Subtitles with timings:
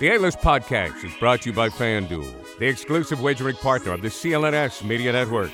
[0.00, 4.00] The A List Podcast is brought to you by FanDuel, the exclusive wagering partner of
[4.00, 5.50] the CLNS Media Network.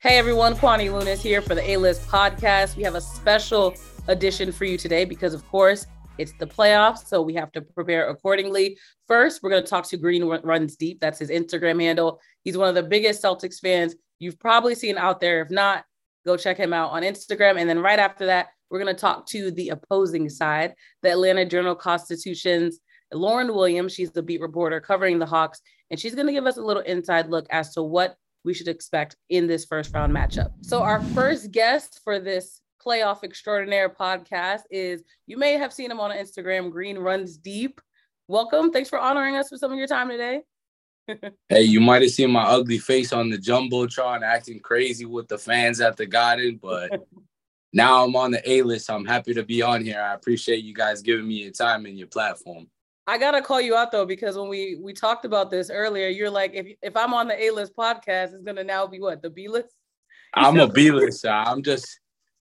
[0.00, 2.76] Hey everyone, Kwani Lunis here for the A List Podcast.
[2.76, 3.74] We have a special
[4.06, 5.86] edition for you today because, of course,
[6.18, 8.76] it's the playoffs, so we have to prepare accordingly.
[9.08, 11.00] First, we're going to talk to Green Runs Deep.
[11.00, 12.20] That's his Instagram handle.
[12.44, 15.40] He's one of the biggest Celtics fans you've probably seen out there.
[15.40, 15.86] If not,
[16.26, 17.58] go check him out on Instagram.
[17.58, 21.44] And then right after that, we're going to talk to the opposing side, the Atlanta
[21.44, 22.80] Journal Constitution's
[23.12, 23.92] Lauren Williams.
[23.92, 26.82] She's the beat reporter covering the Hawks, and she's going to give us a little
[26.82, 30.52] inside look as to what we should expect in this first round matchup.
[30.62, 36.00] So, our first guest for this playoff extraordinaire podcast is you may have seen him
[36.00, 37.80] on Instagram, Green Runs Deep.
[38.28, 38.70] Welcome.
[38.70, 40.42] Thanks for honoring us with some of your time today.
[41.48, 45.36] hey, you might have seen my ugly face on the Jumbotron acting crazy with the
[45.36, 46.90] fans at the Garden, but
[47.72, 48.90] now I'm on the A list.
[48.90, 50.00] I'm happy to be on here.
[50.00, 52.68] I appreciate you guys giving me your time and your platform.
[53.06, 56.30] I gotta call you out though because when we we talked about this earlier, you're
[56.30, 59.30] like, if if I'm on the A list podcast, it's gonna now be what the
[59.30, 59.74] B list.
[60.34, 61.26] I'm a B list.
[61.26, 61.98] I'm just,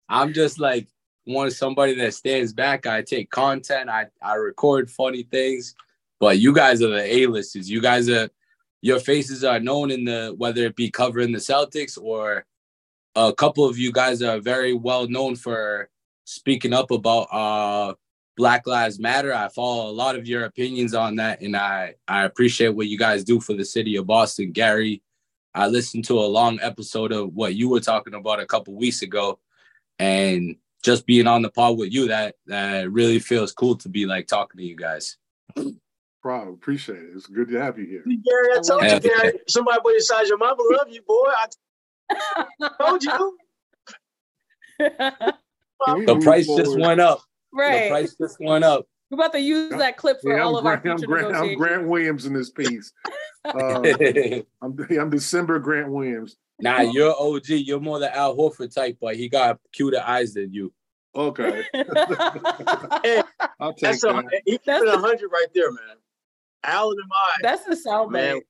[0.10, 0.88] I'm just like
[1.24, 2.86] one somebody that stands back.
[2.86, 3.90] I take content.
[3.90, 5.76] I I record funny things,
[6.20, 7.70] but you guys are the A listers.
[7.70, 8.30] You guys are
[8.82, 12.46] your faces are known in the whether it be covering the Celtics or
[13.28, 15.90] a couple of you guys are very well known for
[16.24, 17.94] speaking up about uh,
[18.38, 19.34] Black Lives Matter.
[19.34, 22.98] I follow a lot of your opinions on that, and I I appreciate what you
[22.98, 25.02] guys do for the city of Boston, Gary.
[25.54, 29.02] I listened to a long episode of what you were talking about a couple weeks
[29.02, 29.40] ago,
[29.98, 34.06] and just being on the pod with you, that that really feels cool to be
[34.06, 35.18] like talking to you guys.
[36.22, 36.54] Problem.
[36.54, 37.12] Appreciate it.
[37.16, 38.04] It's good to have you here.
[38.04, 41.16] Gary, I told you, Gary, somebody put inside your mama love you, boy.
[41.16, 41.48] I
[42.80, 43.40] told you.
[44.80, 47.22] the price just went up.
[47.54, 47.84] Right.
[47.84, 48.86] The price just went up.
[49.10, 51.36] We're about to use that clip for yeah, all I'm of Grant, our I'm Grant,
[51.36, 52.92] I'm Grant Williams in this piece.
[53.46, 53.86] Um,
[54.62, 56.36] I'm, I'm December Grant Williams.
[56.60, 57.48] Nah, you're OG.
[57.48, 60.74] You're more the Al Horford type, but he got cuter eyes than you.
[61.16, 61.64] Okay.
[61.74, 63.24] hey,
[63.60, 64.42] I'll take that's a, that.
[64.46, 65.96] he kept it 100 right there, man.
[66.66, 67.34] Al and I.
[67.42, 68.42] That's the sound Man.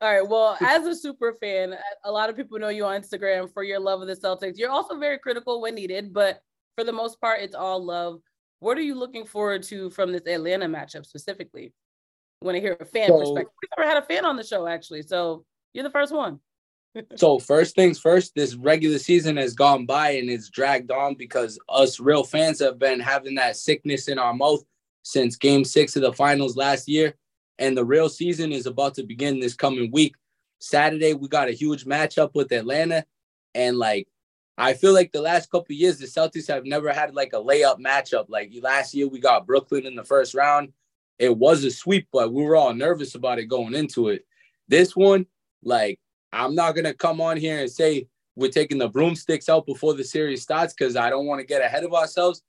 [0.00, 0.26] All right.
[0.28, 3.80] Well, as a super fan, a lot of people know you on Instagram for your
[3.80, 4.56] love of the Celtics.
[4.56, 6.40] You're also very critical when needed, but
[6.76, 8.20] for the most part, it's all love.
[8.60, 11.72] What are you looking forward to from this Atlanta matchup specifically?
[12.42, 13.52] Want to hear a fan So- perspective?
[13.60, 15.44] We've never had a fan on the show actually, so
[15.74, 16.40] you're the first one.
[17.16, 21.58] So first things first, this regular season has gone by and it's dragged on because
[21.68, 24.64] us real fans have been having that sickness in our mouth
[25.02, 27.14] since game six of the finals last year.
[27.58, 30.14] And the real season is about to begin this coming week.
[30.60, 33.04] Saturday, we got a huge matchup with Atlanta.
[33.54, 34.08] And like
[34.60, 37.78] I feel like the last couple years, the Celtics have never had like a layup
[37.78, 38.26] matchup.
[38.28, 40.72] Like last year, we got Brooklyn in the first round.
[41.20, 44.24] It was a sweep, but we were all nervous about it going into it.
[44.66, 45.26] This one,
[45.62, 46.00] like,
[46.32, 50.04] I'm not gonna come on here and say we're taking the broomsticks out before the
[50.04, 52.42] series starts because I don't want to get ahead of ourselves.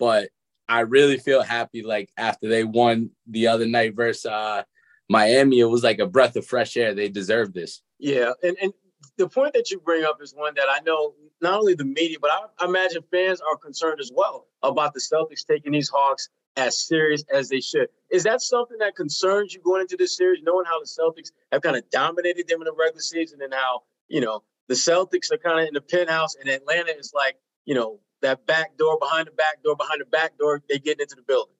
[0.00, 0.30] But
[0.68, 4.62] I really feel happy like after they won the other night versus uh,
[5.08, 6.94] Miami, it was like a breath of fresh air.
[6.94, 7.82] They deserve this.
[7.98, 8.72] Yeah, and, and
[9.16, 12.16] the point that you bring up is one that I know not only the media,
[12.20, 16.28] but I, I imagine fans are concerned as well about the Celtics taking these Hawks
[16.56, 17.88] as serious as they should.
[18.10, 21.62] Is that something that concerns you going into this series, knowing how the Celtics have
[21.62, 25.38] kind of dominated them in the regular season and how, you know, the Celtics are
[25.38, 29.28] kind of in the penthouse and Atlanta is like, you know, that back door behind
[29.28, 31.54] the back door behind the back door, they get into the building.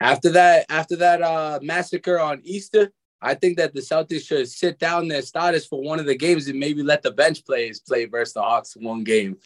[0.00, 4.80] After that, after that uh, massacre on Easter, I think that the Celtics should sit
[4.80, 8.06] down their starters for one of the games and maybe let the bench players play
[8.06, 9.38] versus the Hawks one game.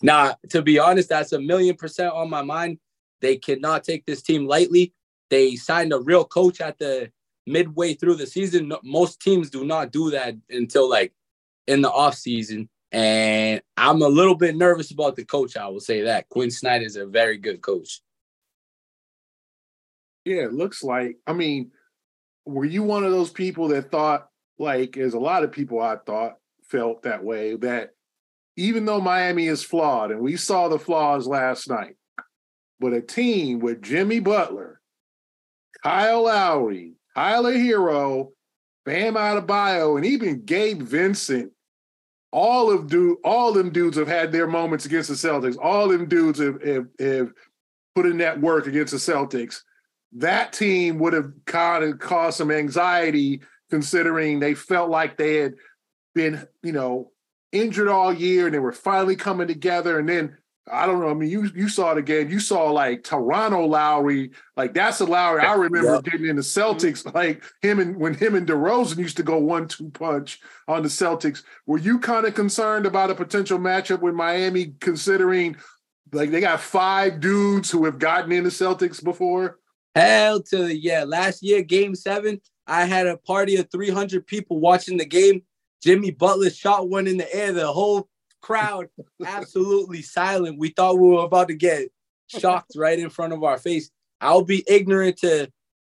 [0.00, 2.78] Now, to be honest, that's a million percent on my mind.
[3.20, 4.94] They cannot take this team lightly.
[5.28, 7.10] They signed a real coach at the
[7.46, 8.72] midway through the season.
[8.84, 11.12] Most teams do not do that until like
[11.66, 12.68] in the off season.
[12.92, 15.56] And I'm a little bit nervous about the coach.
[15.56, 18.00] I will say that Quin Snyder is a very good coach.
[20.24, 21.18] Yeah, it looks like.
[21.26, 21.72] I mean,
[22.44, 24.28] were you one of those people that thought,
[24.58, 26.36] like, as a lot of people I thought
[26.70, 27.90] felt that way, that
[28.56, 31.96] even though Miami is flawed, and we saw the flaws last night,
[32.80, 34.80] but a team with Jimmy Butler,
[35.82, 38.32] Kyle Lowry, Tyler Herro,
[38.84, 41.52] Bam Adebayo, and even Gabe Vincent,
[42.36, 45.56] all of do all them dudes have had their moments against the Celtics.
[45.60, 47.32] All them dudes have, have, have
[47.94, 49.62] put in that work against the Celtics
[50.16, 53.40] that team would have kind of caused some anxiety
[53.70, 55.54] considering they felt like they had
[56.14, 57.10] been, you know,
[57.52, 59.98] injured all year and they were finally coming together.
[59.98, 60.36] And then
[60.70, 61.10] I don't know.
[61.10, 62.28] I mean, you you saw the game.
[62.28, 64.32] You saw like Toronto Lowry.
[64.56, 66.04] Like that's the Lowry I remember yep.
[66.04, 67.04] getting in the Celtics.
[67.14, 70.88] Like him and when him and DeRozan used to go one two punch on the
[70.88, 71.44] Celtics.
[71.66, 75.56] Were you kind of concerned about a potential matchup with Miami, considering
[76.12, 79.60] like they got five dudes who have gotten in the Celtics before?
[79.94, 81.04] Hell to yeah!
[81.04, 85.42] Last year, Game Seven, I had a party of three hundred people watching the game.
[85.80, 87.52] Jimmy Butler shot one in the air.
[87.52, 88.08] The whole
[88.46, 88.86] crowd
[89.26, 90.56] absolutely silent.
[90.56, 91.88] We thought we were about to get
[92.28, 93.90] shocked right in front of our face.
[94.20, 95.50] I'll be ignorant to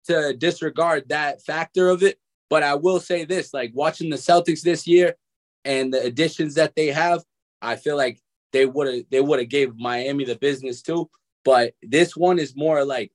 [0.08, 2.20] to disregard that factor of it,
[2.50, 5.16] but I will say this: like watching the Celtics this year
[5.64, 7.24] and the additions that they have,
[7.62, 8.20] I feel like
[8.52, 11.10] they would have they would have gave Miami the business too.
[11.46, 13.14] But this one is more like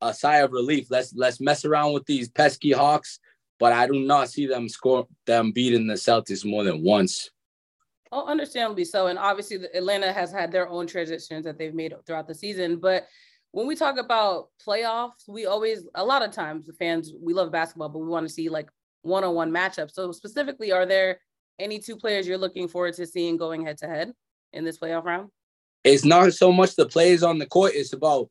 [0.00, 0.86] a sigh of relief.
[0.90, 3.18] Let's let's mess around with these pesky Hawks,
[3.58, 7.30] but I do not see them score them beating the Celtics more than once.
[8.12, 9.08] Oh, understandably so.
[9.08, 12.76] And obviously, Atlanta has had their own transitions that they've made throughout the season.
[12.76, 13.06] But
[13.52, 17.50] when we talk about playoffs, we always, a lot of times, the fans, we love
[17.50, 18.68] basketball, but we want to see like
[19.02, 19.92] one on one matchups.
[19.92, 21.20] So, specifically, are there
[21.58, 24.12] any two players you're looking forward to seeing going head to head
[24.52, 25.30] in this playoff round?
[25.84, 28.28] It's not so much the players on the court, it's about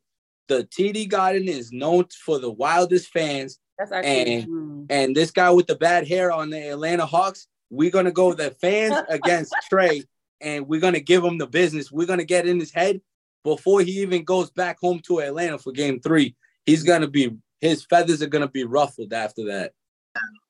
[0.48, 3.60] the TD Garden is known for the wildest fans.
[3.78, 4.86] That's actually and, true.
[4.89, 8.52] and this guy with the bad hair on the Atlanta Hawks, we're gonna go the
[8.62, 10.04] fans against Trae,
[10.42, 11.92] and we're gonna give him the business.
[11.92, 13.02] We're gonna get in his head
[13.44, 16.36] before he even goes back home to Atlanta for Game Three.
[16.66, 19.74] He's gonna be his feathers are gonna be ruffled after that.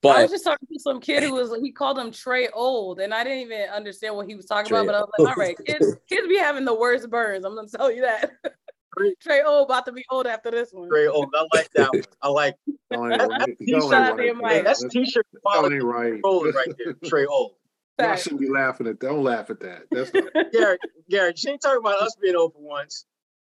[0.01, 2.99] But I was just talking to some kid who was he called him Trae Old,
[2.99, 4.87] and I didn't even understand what he was talking Trae about.
[4.87, 7.45] But I was like, all right, kids, kids be having the worst burns.
[7.45, 8.31] I'm gonna tell you that.
[8.97, 10.89] Trae Old about to be old after this one.
[10.89, 12.03] Trae Old, I like that one.
[12.21, 12.55] I like.
[12.89, 15.25] That's t-shirt.
[15.43, 15.83] That's right.
[15.83, 16.93] right there.
[17.03, 17.53] Trae Old.
[17.99, 19.07] I shouldn't be laughing at that.
[19.07, 19.83] Don't laugh at that.
[19.91, 20.25] That's not...
[20.51, 20.79] Garrett.
[21.09, 23.05] Garrett, she ain't talking about us being old for once.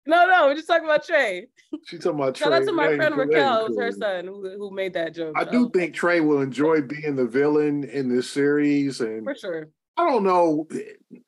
[0.06, 1.42] No, no, we're just talking about Trae.
[1.84, 2.38] She's talking about Trae.
[2.38, 3.80] Shout out to my friend Raquel, cool.
[3.80, 5.34] her son, who, who made that joke.
[5.36, 5.50] I so.
[5.50, 9.68] do think Trae will enjoy being the villain in this series, and for sure.
[9.96, 10.66] I don't know.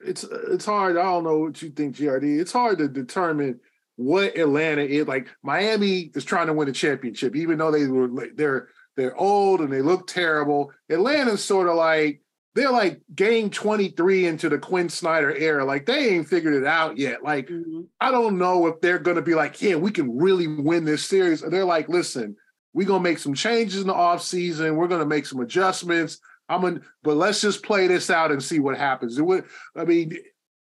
[0.00, 0.96] It's it's hard.
[0.96, 2.40] I don't know what you think, GRD.
[2.40, 3.60] It's hard to determine
[3.96, 5.28] what Atlanta is like.
[5.42, 9.72] Miami is trying to win a championship, even though they were they're they're old and
[9.72, 10.72] they look terrible.
[10.90, 12.22] Atlanta's sort of like
[12.54, 15.64] they're like game 23 into the Quin Snyder era.
[15.64, 17.22] Like they ain't figured it out yet.
[17.22, 17.82] Like mm-hmm.
[18.00, 21.40] I don't know if they're gonna be like, yeah, we can really win this series.
[21.40, 22.36] They're like, listen,
[22.74, 24.76] we're gonna make some changes in the off season.
[24.76, 26.18] We're gonna make some adjustments.
[26.48, 29.18] I'm gonna, but let's just play this out and see what happens.
[29.18, 30.18] I mean,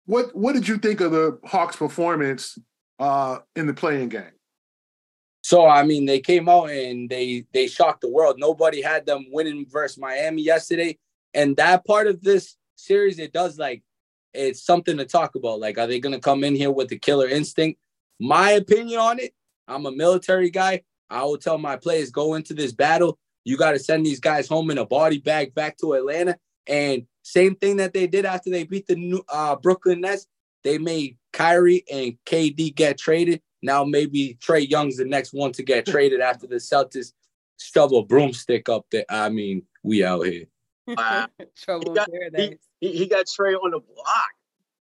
[0.04, 2.58] what what did you think of the Hawks' performance
[3.00, 4.32] uh, in the play-in game?
[5.42, 8.36] So I mean, they came out and they they shocked the world.
[8.38, 10.98] Nobody had them winning versus Miami yesterday,
[11.34, 13.82] and that part of this series, it does like
[14.32, 15.58] it's something to talk about.
[15.58, 17.80] Like, are they gonna come in here with the killer instinct?
[18.20, 19.32] My opinion on it,
[19.66, 20.82] I'm a military guy.
[21.08, 23.18] I will tell my players go into this battle.
[23.44, 26.36] You got to send these guys home in a body bag back to Atlanta.
[26.66, 30.26] And same thing that they did after they beat the uh, Brooklyn Nets.
[30.64, 33.40] They made Kyrie and KD get traded.
[33.62, 37.12] Now maybe Trae Young's the next one to get traded after the Celtics
[37.58, 39.04] shove a broomstick up there.
[39.08, 40.46] I mean, we out here.
[40.86, 41.28] Wow.
[41.56, 42.08] Trouble he got,
[42.80, 44.30] he, he, got Trae on the block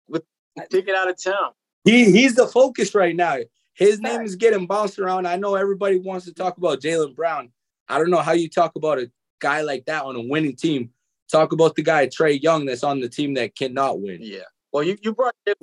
[0.08, 0.22] with
[0.70, 1.52] ticket out of town.
[1.84, 3.38] He he's the focus right now.
[3.74, 5.26] His name is getting bounced around.
[5.26, 7.52] I know everybody wants to talk about Jaylen Brown.
[7.88, 10.90] I don't know how you talk about a guy like that on a winning team.
[11.30, 14.18] Talk about the guy Trae Young that's on the team that cannot win.
[14.22, 14.44] Yeah.
[14.76, 15.54] Well, you, you brought you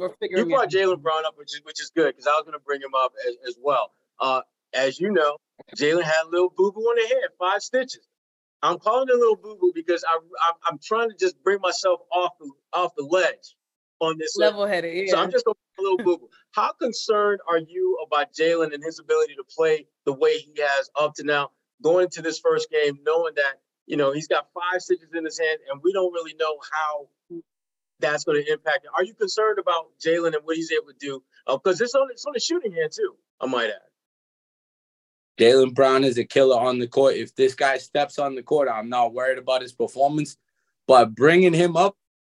[0.47, 2.81] brought Jaylen Brown up, which is which is good because I was going to bring
[2.81, 3.91] him up as, as well.
[4.19, 4.41] Uh,
[4.73, 5.37] as you know,
[5.77, 8.07] Jaylen had a little boo boo on the head, five stitches.
[8.63, 11.59] I'm calling it a little boo boo because I, I am trying to just bring
[11.61, 13.55] myself off the off the ledge
[13.99, 14.95] on this level headed.
[14.95, 15.11] Yeah.
[15.11, 16.29] So I'm just going a little boo boo.
[16.49, 20.89] How concerned are you about Jaylen and his ability to play the way he has
[20.99, 21.51] up to now,
[21.83, 25.37] going into this first game, knowing that you know he's got five stitches in his
[25.37, 27.09] hand, and we don't really know how
[28.03, 28.91] that's going to impact it.
[28.95, 31.23] Are you concerned about Jaylen and what he's able to do?
[31.47, 33.15] Because uh, it's on it's on the shooting hand too.
[33.41, 33.81] I might add.
[35.39, 37.15] Jaylen Brown is a killer on the court.
[37.15, 40.37] If this guy steps on the court, I'm not worried about his performance.
[40.87, 41.95] But bringing him up,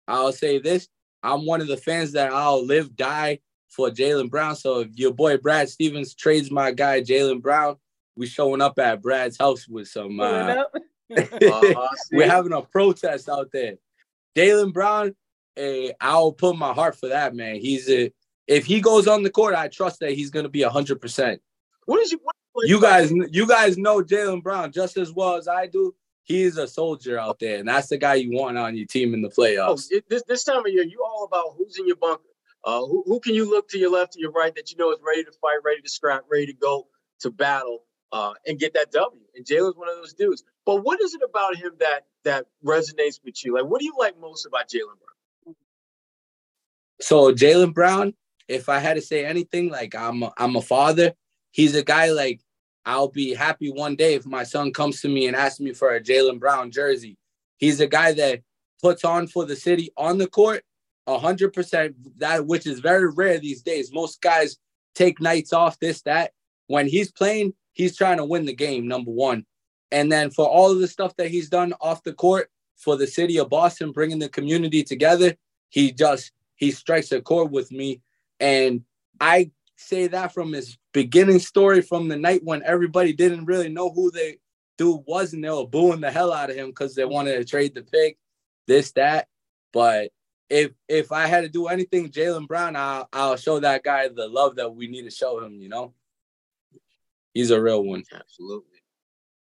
[0.07, 0.89] I'll say this:
[1.23, 4.55] I'm one of the fans that I'll live die for Jaylen Brown.
[4.55, 7.77] So if your boy Brad Stevens trades my guy Jaylen Brown,
[8.17, 10.21] we showing up at Brad's house with some.
[10.21, 10.65] Uh,
[11.17, 13.75] uh, we're having a protest out there.
[14.37, 15.15] Jaylen Brown
[15.59, 17.57] a I'll put my heart for that man.
[17.57, 18.13] He's a
[18.47, 21.41] if he goes on the court, I trust that he's gonna be hundred percent.
[21.87, 22.19] What is you?
[22.53, 25.95] What, you guys, you guys know Jaylen Brown just as well as I do.
[26.23, 29.21] he's a soldier out there, and that's the guy you want on your team in
[29.23, 29.89] the Oh, playoffs.
[29.91, 32.23] it- this this time of year, you all about who's in your bunker.
[32.67, 34.91] Uh, who, who can you look to your left, to your right that you know
[34.91, 36.87] is ready to fight, ready to scrap, ready to go
[37.21, 37.81] to battle,
[38.11, 39.21] uh, and get that W.
[39.37, 40.45] And Jaylen's one of those dudes.
[40.65, 43.53] But what is it about him that that resonates with you?
[43.55, 45.14] Like, what do you like most about Jaylen Brown?
[47.01, 48.15] So Jaylen Brown,
[48.49, 51.13] if I had to say anything, like I'm a, I'm a father.
[51.51, 52.41] He's a guy like
[52.87, 55.95] I'll be happy one day if my son comes to me and asks me for
[55.95, 57.17] a Jaylen Brown jersey.
[57.59, 58.43] He's a guy that
[58.83, 60.65] puts on for the city on the court,
[61.09, 61.97] hundred percent.
[62.19, 63.93] That which is very rare these days.
[63.93, 64.59] Most guys
[64.95, 66.33] take nights off, this that.
[66.67, 68.87] When he's playing, he's trying to win the game.
[68.87, 69.47] Number one,
[69.91, 73.07] and then for all of the stuff that he's done off the court for the
[73.07, 75.35] city of Boston, bringing the community together,
[75.71, 78.03] he just he strikes a chord with me.
[78.41, 78.83] And
[79.21, 83.91] I say that from his beginning story from the night when everybody didn't really know
[83.91, 84.37] who the
[84.79, 87.45] dude was and they were booing the hell out of him because they wanted to
[87.45, 88.19] trade the pick,
[88.67, 89.29] this, that.
[89.73, 90.11] But
[90.51, 94.29] if if I had to do anything, Jaylen Brown, I'll, I'll show that guy the
[94.29, 95.95] love that we need to show him, you know?
[97.33, 98.05] He's a real one.
[98.15, 98.79] Absolutely.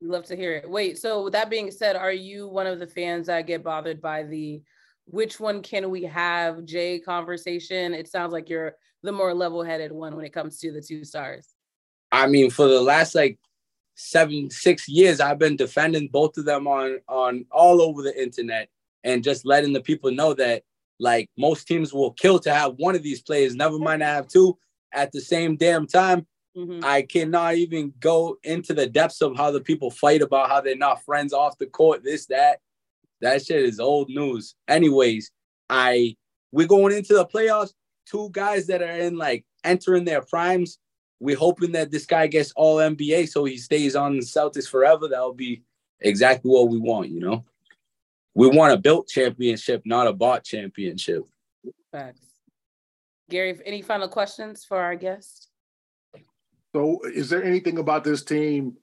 [0.01, 0.69] We love to hear it.
[0.69, 4.01] Wait, so with that being said, are you one of the fans that get bothered
[4.01, 4.61] by the
[5.07, 7.93] which one can we have Jay conversation?
[7.93, 11.47] It sounds like you're the more level-headed one when it comes to the two stars.
[12.11, 13.39] I mean, for the last like
[13.95, 18.69] seven, six years, I've been defending both of them on on all over the internet
[19.03, 20.63] and just letting the people know that
[20.99, 24.27] like most teams will kill to have one of these players, never mind to have
[24.27, 24.57] two
[24.93, 26.27] at the same damn time.
[26.55, 26.83] Mhm.
[26.83, 30.75] I cannot even go into the depths of how the people fight about how they're
[30.75, 32.59] not friends off the court, this, that.
[33.21, 34.55] That shit is old news.
[34.67, 35.31] Anyways,
[35.69, 36.15] I
[36.51, 37.73] we're going into the playoffs.
[38.05, 40.79] Two guys that are in like entering their primes.
[41.19, 45.07] We're hoping that this guy gets all NBA so he stays on the Celtics forever.
[45.07, 45.63] That'll be
[45.99, 47.43] exactly what we want, you know.
[48.35, 51.23] We want a built championship, not a bought championship.
[51.91, 52.21] Facts.
[53.29, 55.49] Gary, any final questions for our guest?
[56.75, 58.77] So, is there anything about this team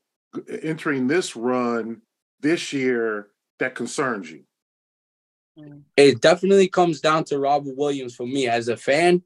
[0.63, 2.03] entering this run
[2.41, 4.45] this year that concerns you?
[5.97, 9.23] it definitely comes down to Robert Williams for me as a fan.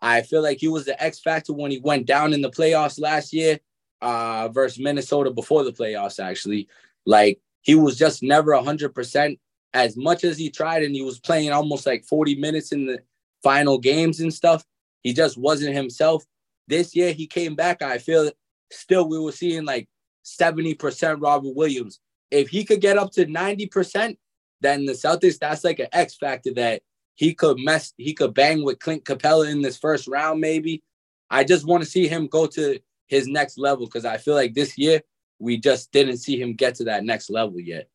[0.00, 3.00] I feel like he was the X factor when he went down in the playoffs
[3.00, 3.58] last year
[4.02, 6.68] uh, versus Minnesota before the playoffs, actually.
[7.04, 9.38] Like he was just never 100%
[9.74, 13.00] as much as he tried, and he was playing almost like 40 minutes in the
[13.42, 14.64] final games and stuff.
[15.02, 16.24] He just wasn't himself.
[16.68, 17.82] This year, he came back.
[17.82, 18.30] I feel
[18.70, 19.88] still we were seeing like
[20.24, 22.00] 70% Robert Williams.
[22.30, 24.16] If he could get up to 90%,
[24.60, 26.82] then the Celtics, that's like an X factor that
[27.14, 30.82] he could mess, he could bang with Clint Capela in this first round, maybe.
[31.30, 34.54] I just want to see him go to his next level because I feel like
[34.54, 35.00] this year
[35.38, 37.88] we just didn't see him get to that next level yet.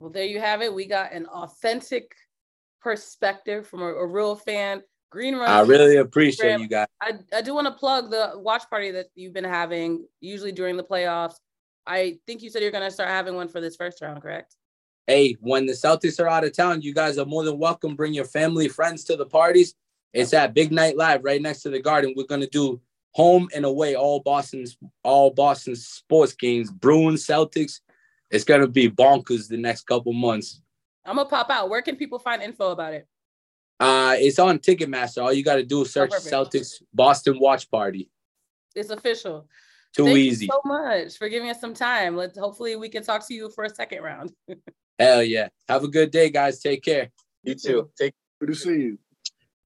[0.00, 0.72] Well, there you have it.
[0.72, 2.14] We got an authentic
[2.80, 4.82] perspective from a, a real fan.
[5.10, 5.48] Green Run.
[5.48, 6.60] I really appreciate Instagram.
[6.60, 6.86] you guys.
[7.00, 10.76] I, I do want to plug the watch party that you've been having, usually during
[10.76, 11.36] the playoffs.
[11.88, 14.56] I think you said you're going to start having one for this first round, correct?
[15.06, 17.96] Hey, when the Celtics are out of town, you guys are more than welcome.
[17.96, 19.74] Bring your family, friends to the parties.
[20.12, 22.12] It's at Big Night Live right next to the Garden.
[22.14, 22.78] We're gonna do
[23.12, 27.80] home and away all Boston's all Boston sports games, Bruins, Celtics.
[28.30, 30.60] It's gonna be bonkers the next couple months.
[31.06, 31.70] I'm gonna pop out.
[31.70, 33.06] Where can people find info about it?
[33.80, 35.22] Uh, it's on Ticketmaster.
[35.22, 36.34] All you got to do is search perfect.
[36.34, 38.10] Celtics Boston Watch Party.
[38.74, 39.46] It's official.
[39.98, 40.44] Too Thank easy.
[40.44, 42.16] you so much for giving us some time.
[42.16, 44.32] Let's hopefully we can talk to you for a second round.
[44.98, 45.48] Hell yeah.
[45.68, 46.60] Have a good day, guys.
[46.60, 47.10] Take care.
[47.42, 47.90] You too.
[47.98, 48.98] Take Good to see you.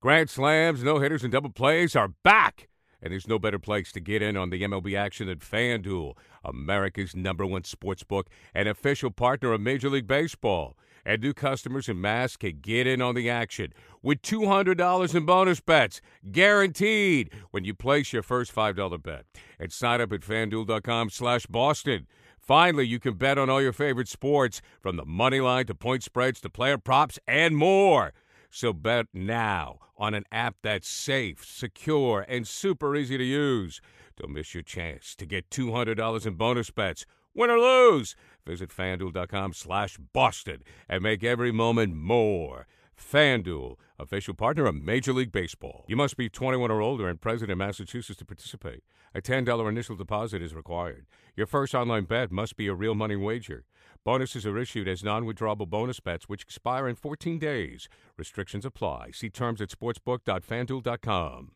[0.01, 2.67] Grand slams, no hitters, and double plays are back.
[2.99, 6.13] And there's no better place to get in on the MLB action than FanDuel,
[6.43, 10.75] America's number one sports book and official partner of Major League Baseball.
[11.05, 15.59] And new customers in Mass can get in on the action with $200 in bonus
[15.59, 19.25] bets, guaranteed when you place your first $5 bet.
[19.59, 22.07] And sign up at fanduel.com slash Boston.
[22.39, 26.03] Finally, you can bet on all your favorite sports, from the money line to point
[26.03, 28.13] spreads to player props and more.
[28.49, 33.81] So bet now on an app that's safe, secure, and super easy to use.
[34.17, 37.05] Don't miss your chance to get $200 in bonus bets.
[37.33, 42.67] Win or lose, visit fanduel.com slash Boston and make every moment more.
[42.97, 45.85] FanDuel, official partner of Major League Baseball.
[45.87, 48.83] You must be 21 or older and present in Massachusetts to participate.
[49.15, 51.05] A $10 initial deposit is required.
[51.35, 53.65] Your first online bet must be a real money wager.
[54.03, 57.87] Bonuses are issued as non withdrawable bonus bets which expire in 14 days.
[58.17, 59.11] Restrictions apply.
[59.11, 61.51] See terms at sportsbook.fanduel.com.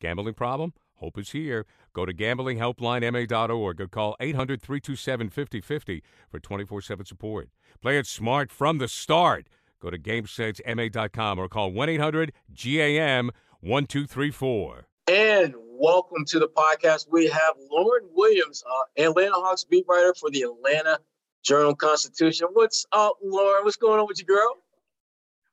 [0.00, 0.72] Gambling problem?
[1.00, 1.64] Hope is here.
[1.94, 7.48] Go to gamblinghelplinema.org or call 800 327 5050 for 24 7 support.
[7.80, 9.48] Play it smart from the start.
[9.80, 13.30] Go to GameSenseMA.com or call 1 800 GAM
[13.60, 14.86] 1234.
[15.08, 17.06] And welcome to the podcast.
[17.10, 20.98] We have Lauren Williams, uh, Atlanta Hawks beat writer for the Atlanta
[21.42, 22.48] Journal Constitution.
[22.52, 23.64] What's up, Lauren?
[23.64, 24.58] What's going on with you, girl?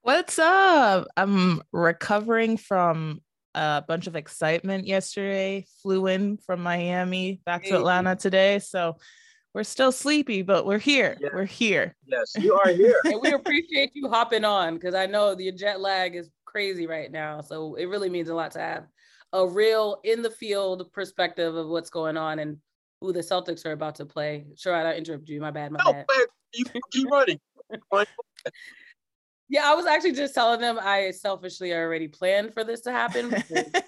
[0.02, 1.08] What's up?
[1.16, 3.22] I'm recovering from
[3.58, 5.66] a bunch of excitement yesterday.
[5.82, 8.60] Flew in from Miami back to Atlanta today.
[8.60, 8.98] So
[9.54, 11.18] we're still sleepy, but we're here.
[11.34, 11.96] We're here.
[12.06, 13.00] Yes, you are here.
[13.06, 17.12] and we appreciate you hopping on because I know the jet lag is crazy right
[17.12, 17.42] now.
[17.42, 18.86] So it really means a lot to have
[19.34, 22.58] a real in the field perspective of what's going on and
[23.02, 24.46] who the Celtics are about to play.
[24.56, 25.42] Sure, I interrupted you.
[25.42, 25.72] My bad.
[25.72, 26.06] My no, bad.
[26.54, 27.40] You keep running.
[29.50, 33.36] yeah, I was actually just telling them I selfishly already planned for this to happen.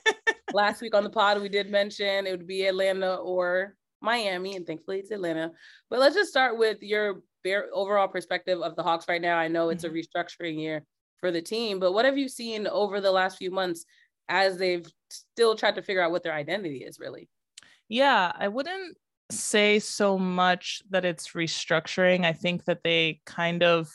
[0.53, 4.65] last week on the pod, we did mention it would be Atlanta or Miami, and
[4.65, 5.51] thankfully it's Atlanta.
[5.89, 7.21] But let's just start with your
[7.73, 9.37] overall perspective of the Hawks right now.
[9.37, 9.97] I know it's a mm-hmm.
[9.97, 10.83] restructuring year
[11.19, 13.85] for the team, but what have you seen over the last few months
[14.29, 17.27] as they've still tried to figure out what their identity is really.
[17.89, 18.95] Yeah, I wouldn't
[19.31, 22.23] say so much that it's restructuring.
[22.23, 23.89] I think that they kind of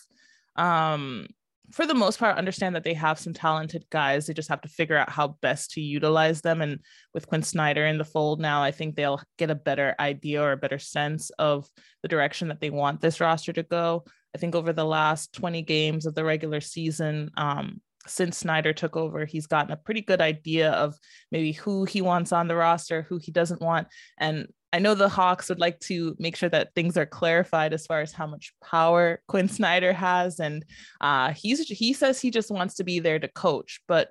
[0.56, 1.28] um
[1.72, 4.26] for the most part understand that they have some talented guys.
[4.26, 6.60] They just have to figure out how best to utilize them.
[6.60, 6.80] And
[7.14, 10.52] with Quin Snyder in the fold now, I think they'll get a better idea or
[10.52, 11.68] a better sense of
[12.02, 14.04] the direction that they want this roster to go.
[14.34, 18.96] I think over the last 20 games of the regular season, um, since Snyder took
[18.96, 20.94] over, he's gotten a pretty good idea of
[21.30, 23.88] maybe who he wants on the roster, who he doesn't want.
[24.18, 27.86] And I know the Hawks would like to make sure that things are clarified as
[27.86, 30.40] far as how much power Quin Snyder has.
[30.40, 30.64] And
[31.00, 34.10] uh, he's he says he just wants to be there to coach, but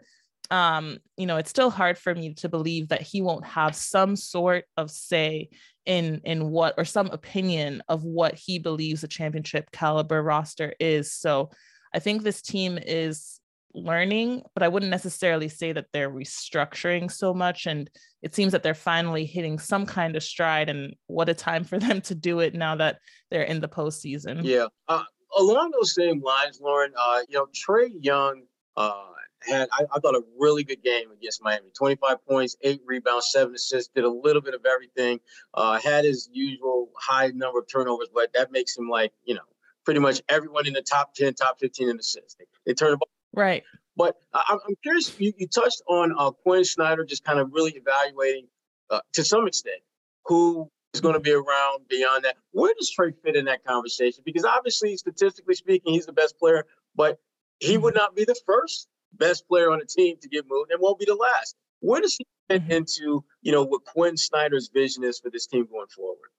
[0.51, 4.15] um, you know, it's still hard for me to believe that he won't have some
[4.15, 5.49] sort of say
[5.85, 11.11] in in what or some opinion of what he believes a championship caliber roster is.
[11.11, 11.49] So
[11.93, 13.39] I think this team is
[13.75, 17.65] learning, but I wouldn't necessarily say that they're restructuring so much.
[17.65, 17.89] And
[18.21, 20.69] it seems that they're finally hitting some kind of stride.
[20.69, 22.99] And what a time for them to do it now that
[23.31, 24.41] they're in the postseason.
[24.43, 24.67] Yeah.
[24.87, 25.03] Uh,
[25.37, 28.43] along those same lines, Lauren, uh, you know, Trae Young
[28.77, 29.05] uh,
[29.41, 33.53] had, I, I, thought, a really good game against Miami 25 points, eight rebounds, seven
[33.55, 35.19] assists, did a little bit of everything,
[35.53, 39.41] uh, had his usual high number of turnovers, but that makes him like, you know,
[39.85, 42.35] pretty much everyone in the top 10, top 15 in assists.
[42.35, 43.63] They, they turn the ball Right.
[43.95, 47.71] But I, am curious, you, you, touched on uh, Quin Snyder just kind of really
[47.71, 48.47] evaluating
[48.89, 49.81] uh, to some extent
[50.25, 52.37] who is going to be around beyond that.
[52.51, 54.23] Where does Trae fit in that conversation?
[54.25, 56.65] Because obviously, statistically speaking, he's the best player,
[56.95, 57.19] but
[57.59, 60.81] he would not be the first best player on the team to get moved and
[60.81, 61.55] won't be the last.
[61.81, 62.71] Where does he fit mm-hmm.
[62.71, 66.29] into, you know, what Quin Snyder's vision is for this team going forward?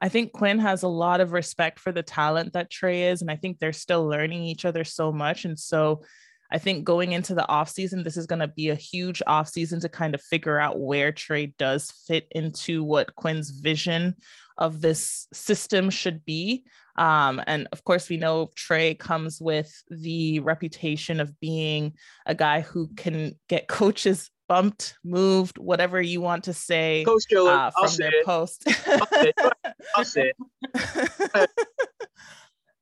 [0.00, 3.30] I think Quin has a lot of respect for the talent that Trae is, and
[3.30, 5.44] I think they're still learning each other so much.
[5.44, 6.02] And so
[6.50, 9.88] I think going into the offseason, this is going to be a huge offseason to
[9.88, 14.16] kind of figure out where Trae does fit into what Quin's vision
[14.58, 16.64] of this system should be.
[16.96, 22.60] Um, and of course, we know Trae comes with the reputation of being a guy
[22.60, 27.96] who can get coaches bumped, moved, whatever you want to say Coach Killer, uh, from
[27.96, 28.24] their it.
[28.24, 28.64] post.
[30.02, 30.32] Say
[30.74, 31.50] it.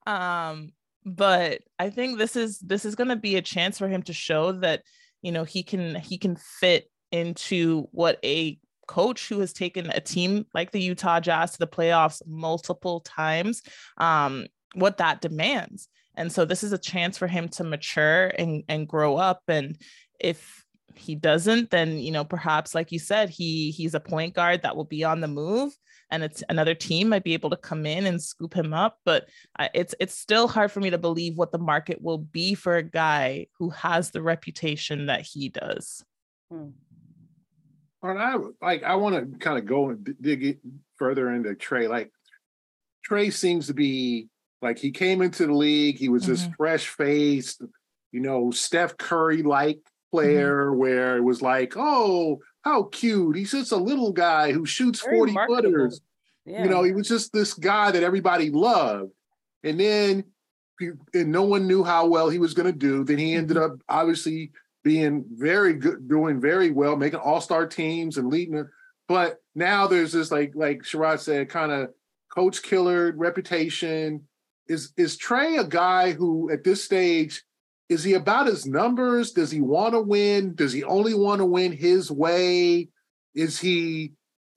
[0.07, 0.73] um,
[1.05, 4.13] but I think this is this is going to be a chance for him to
[4.13, 4.83] show that
[5.23, 10.01] you know he can he can fit into what a coach who has taken a
[10.01, 13.63] team like the Utah Jazz to the playoffs multiple times
[13.99, 15.89] um, what that demands.
[16.17, 19.77] And so this is a chance for him to mature and and grow up and
[20.21, 20.65] if
[20.97, 24.77] he doesn't, then you know perhaps like you said, he he's a point guard that
[24.77, 25.73] will be on the move,
[26.15, 29.01] and it's another team might be able to come in and scoop him up.
[29.05, 29.29] But
[29.75, 32.85] it's it's still hard for me to believe what the market will be for a
[32.85, 36.05] guy who has the reputation that he does.
[36.51, 36.69] Hmm.
[38.03, 40.61] And I like I want to kind of go and dig
[40.97, 41.89] further into Trae.
[41.89, 42.13] Like
[43.09, 44.29] Trae seems to be
[44.63, 46.35] like he came into the league, he was mm-hmm.
[46.35, 47.61] just fresh faced,
[48.13, 49.81] you know, Steph Curry like
[50.13, 50.79] player mm-hmm.
[50.79, 53.37] where it was like, oh, how cute.
[53.37, 56.01] He's just a little guy who shoots Very 40 footers.
[56.47, 56.65] Yeah.
[56.65, 59.13] You know, he was just this guy that everybody loved.
[59.63, 60.25] And then
[60.81, 63.05] and no one knew how well he was going to do.
[63.05, 63.75] Then he ended mm-hmm.
[63.75, 64.51] up obviously
[64.83, 68.67] being very good, doing very well, making all-star teams and leading it.
[69.09, 71.91] But now there's this like like Sherrod said, kind of
[72.35, 74.27] coach killer reputation.
[74.67, 77.43] Is is Trae a guy who at this stage
[77.89, 79.33] is he about his numbers?
[79.33, 80.55] Does he want to win?
[80.55, 82.89] Does he only want to win his way?
[83.35, 84.13] Is he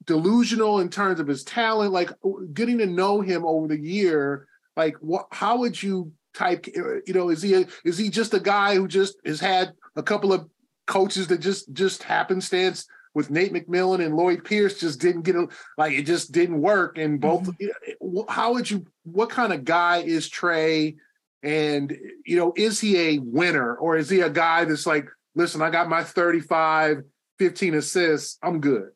[0.06, 1.92] delusional in terms of his talent?
[1.92, 2.12] Like
[2.54, 5.28] getting to know him over the year, like what?
[5.32, 6.68] How would you type?
[6.68, 10.04] You know, is he a, is he just a guy who just has had a
[10.04, 10.50] couple of
[10.86, 15.48] coaches that just just happenstance with Nate McMillan and Lloyd Pierce just didn't get a,
[15.78, 16.98] like it just didn't work.
[16.98, 18.20] And both, mm-hmm.
[18.30, 18.86] how would you?
[19.04, 20.96] What kind of guy is Trae?
[21.44, 21.96] And
[22.26, 25.70] you know, is he a winner or is he a guy that's like, listen, I
[25.70, 27.04] got my 35,
[27.40, 28.90] 15 assists, I'm good.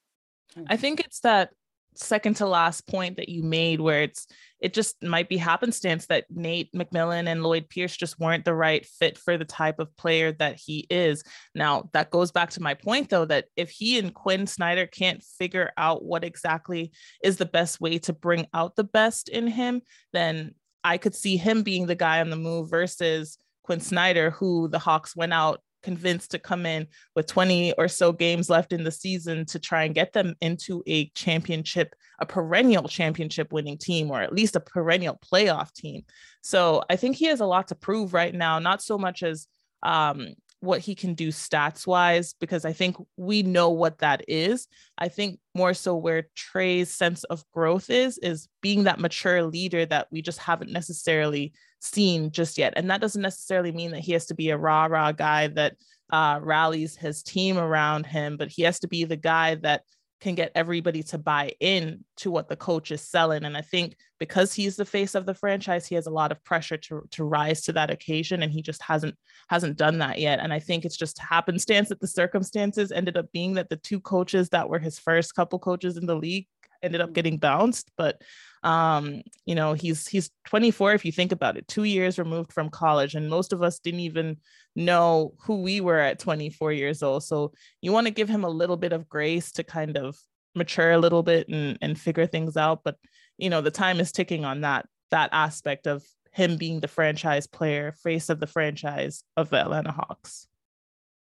[0.68, 1.52] I think it's that
[1.96, 4.28] second to last point that you made where it's
[4.62, 8.86] it just might be happenstance that Nate McMillan and Lloyd Pierce just weren't the right
[8.86, 11.24] fit for the type of player that he is.
[11.56, 15.24] Now, that goes back to my point, though, that if he and Quin Snyder can't
[15.24, 16.92] figure out what exactly
[17.24, 19.82] is the best way to bring out the best in him,
[20.14, 24.68] then I could see him being the guy on the move versus Quin Snyder, who
[24.68, 28.84] the Hawks went out convinced to come in with 20 or so games left in
[28.84, 34.12] the season to try and get them into a championship, a perennial championship winning team,
[34.12, 36.04] or at least a perennial playoff team.
[36.42, 39.48] So I think he has a lot to prove right now, not so much as
[39.84, 44.68] um, what he can do stats wise, because I think we know what that is.
[44.98, 49.86] I think more so where Trae's sense of growth is, is being that mature leader
[49.88, 52.74] that we just haven't necessarily seen just yet.
[52.76, 55.76] And that doesn't necessarily mean that he has to be a rah rah guy that
[56.12, 59.82] uh, rallies his team around him, but he has to be the guy that
[60.22, 63.44] can get everybody to buy in to what the coach is selling.
[63.44, 66.44] And I think because he's the face of the franchise, he has a lot of
[66.44, 68.44] pressure to, to rise to that occasion.
[68.44, 69.16] And he just hasn't
[69.50, 70.40] hasn't done that yet.
[70.40, 74.00] And I think it's just happenstance that the circumstances ended up being that the two
[74.00, 76.48] coaches that were his first couple coaches in the league
[76.84, 77.14] ended up mm.
[77.14, 77.92] getting bounced.
[77.98, 78.22] But
[78.64, 82.70] um you know he's he's 24 if you think about it two years removed from
[82.70, 84.38] college and most of us didn't even
[84.76, 87.24] know who we were at 24 years old.
[87.24, 90.18] So you want to give him a little bit of grace to kind of
[90.56, 92.98] mature a little bit and and figure things out but
[93.38, 97.48] you know the time is ticking on that that aspect of him being the franchise
[97.48, 100.48] player face of the franchise of the Atlanta Hawks.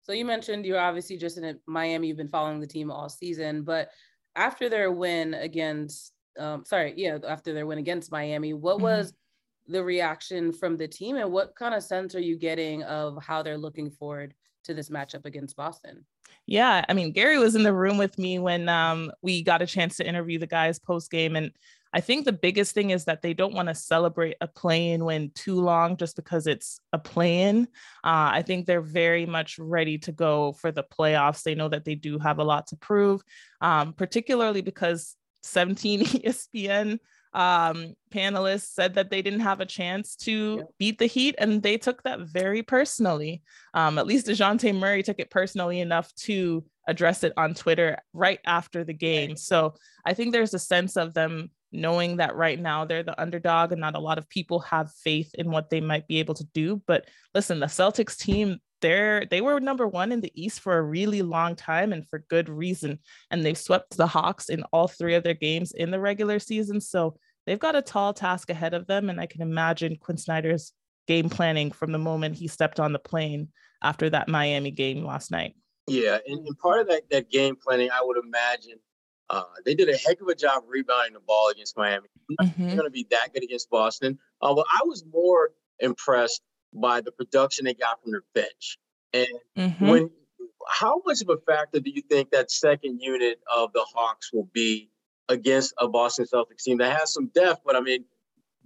[0.02, 3.62] So you mentioned you're obviously just in Miami you've been following the team all season
[3.62, 3.88] but
[4.34, 8.84] after their win against um, sorry, yeah, after their win against Miami, what mm-hmm.
[8.84, 9.14] was
[9.68, 13.42] the reaction from the team and what kind of sense are you getting of how
[13.42, 16.04] they're looking forward to this matchup against Boston?
[16.46, 19.66] Yeah, I mean, Gary was in the room with me when um, we got a
[19.66, 21.52] chance to interview the guys post game, and
[21.92, 25.30] I think the biggest thing is that they don't want to celebrate a play-in win
[25.34, 27.68] too long just because it's a play-in.
[28.04, 31.42] Uh, I think they're very much ready to go for the playoffs.
[31.42, 33.22] They know that they do have a lot to prove,
[33.60, 36.98] um, particularly because 17 ESPN
[37.36, 41.76] um, panelists said that they didn't have a chance to beat the Heat, and they
[41.76, 43.42] took that very personally.
[43.74, 48.40] Um, at least DeJounte Murray took it personally enough to address it on Twitter right
[48.46, 49.36] after the game.
[49.36, 49.74] So
[50.06, 53.80] I think there's a sense of them knowing that right now they're the underdog and
[53.80, 56.80] not a lot of people have faith in what they might be able to do.
[56.86, 60.82] But listen, the Celtics team, they're they were number one in the East for a
[60.82, 62.98] really long time and for good reason.
[63.30, 66.80] And they've swept the Hawks in all three of their games in the regular season.
[66.80, 69.08] So they've got a tall task ahead of them.
[69.10, 70.72] And I can imagine Quin Snyder's
[71.06, 73.48] game planning from the moment he stepped on the plane
[73.82, 75.54] after that Miami game last night.
[75.86, 78.78] Yeah, and, and part of that, that game planning, I would imagine
[79.30, 82.08] uh, they did a heck of a job rebounding the ball against Miami.
[82.40, 82.66] Mm-hmm.
[82.66, 84.18] They're going to be that good against Boston.
[84.42, 88.78] Uh, but I was more impressed by the production they got from their bench.
[89.12, 89.88] And mm-hmm.
[89.88, 90.10] when,
[90.68, 94.48] how much of a factor do you think that second unit of the Hawks will
[94.52, 94.90] be
[95.28, 97.62] against a Boston Celtics team that has some depth?
[97.64, 98.04] But I mean,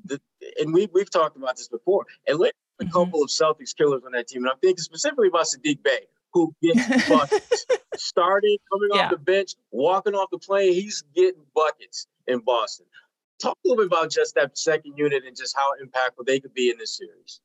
[0.04, 0.20] the,
[0.58, 2.06] and we we've talked about this before.
[2.26, 2.92] And let a mm-hmm.
[2.92, 6.54] couple of Celtics killers on that team, and I'm thinking specifically about Saddiq Bey, who
[6.62, 7.66] gets buckets.
[7.96, 9.06] Starting, coming yeah.
[9.06, 12.86] off the bench, walking off the plane, he's getting buckets in Boston.
[13.42, 16.54] Talk a little bit about just that second unit and just how impactful they could
[16.54, 17.40] be in this series.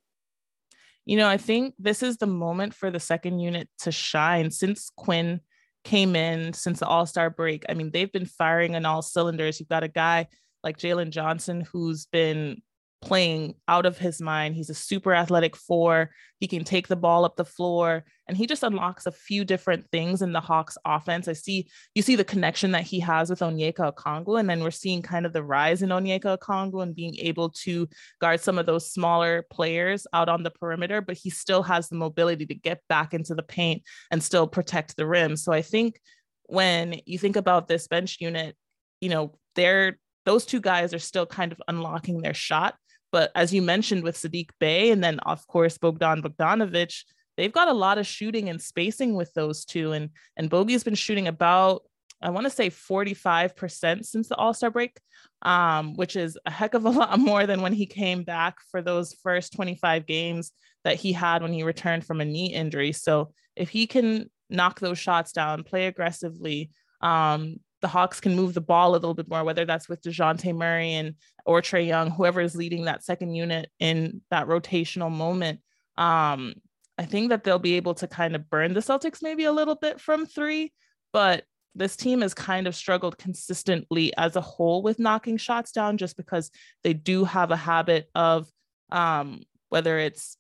[1.06, 4.92] You know, I think this is the moment for the second unit to shine since
[4.96, 5.42] Quin
[5.84, 7.64] came in, since the All Star break.
[7.70, 9.60] I mean, they've been firing on all cylinders.
[9.60, 10.28] You've got a guy
[10.64, 12.62] like Jalen Johnson who's been
[13.06, 14.56] playing out of his mind.
[14.56, 16.10] He's a super athletic four.
[16.40, 19.86] He can take the ball up the floor and he just unlocks a few different
[19.92, 21.28] things in the Hawks offense.
[21.28, 24.72] I see you see the connection that he has with Onyeka Okongwu and then we're
[24.72, 27.88] seeing kind of the rise in Onyeka Okongwu and being able to
[28.20, 31.96] guard some of those smaller players out on the perimeter, but he still has the
[31.96, 35.38] mobility to get back into the paint and still protect the rim.
[35.38, 36.00] So I think
[36.48, 38.56] when you think about this bench unit,
[39.00, 42.74] you know, they're those two guys are still kind of unlocking their shot
[43.16, 47.06] but as you mentioned with Saddiq Bey and then of course Bogdan Bogdanovic,
[47.38, 49.94] they've got a lot of shooting and spacing with those two.
[49.94, 51.84] And and Bogey's been shooting about
[52.22, 55.00] I want to say 45% since the All Star break,
[55.44, 58.82] um, which is a heck of a lot more than when he came back for
[58.82, 60.52] those first 25 games
[60.84, 62.92] that he had when he returned from a knee injury.
[62.92, 68.56] So if he can knock those shots down, play aggressively, um, the Hawks can move
[68.56, 71.14] the ball a little bit more, whether that's with DeJounte Murray and
[71.46, 75.60] or Trae Young, whoever is leading that second unit in that rotational moment.
[75.96, 76.56] Um,
[76.98, 79.76] I think that they'll be able to kind of burn the Celtics maybe a little
[79.76, 80.74] bit from three,
[81.14, 81.44] but
[81.76, 86.18] this team has kind of struggled consistently as a whole with knocking shots down just
[86.18, 86.50] because
[86.84, 88.48] they do have a habit of
[88.92, 90.38] um, whether it's